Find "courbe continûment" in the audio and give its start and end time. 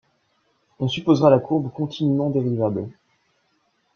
1.37-2.31